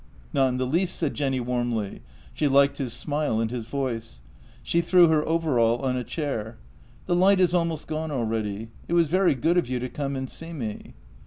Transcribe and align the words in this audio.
"Not 0.33 0.47
in 0.47 0.57
the 0.57 0.65
least," 0.65 0.95
said 0.95 1.13
Jenny 1.13 1.39
warmly. 1.39 2.01
She 2.33 2.47
liked 2.47 2.77
his 2.79 2.91
smile 2.91 3.39
and 3.39 3.51
his 3.51 3.65
voice. 3.65 4.21
She 4.63 4.81
threw 4.81 5.07
her 5.09 5.23
overall 5.27 5.77
on 5.83 5.95
a 5.95 6.03
chair:" 6.03 6.57
The 7.05 7.15
light 7.15 7.39
is 7.39 7.53
almost 7.53 7.85
gone 7.85 8.09
already. 8.09 8.69
It 8.87 8.93
was 8.93 9.09
very 9.09 9.35
good 9.35 9.57
of 9.57 9.69
you 9.69 9.77
to 9.77 9.89
come 9.89 10.15
and 10.15 10.27
see 10.27 10.53
me." 10.53 10.95